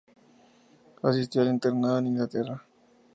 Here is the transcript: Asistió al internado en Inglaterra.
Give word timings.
Asistió 1.03 1.41
al 1.43 1.49
internado 1.49 1.99
en 1.99 2.07
Inglaterra. 2.07 2.63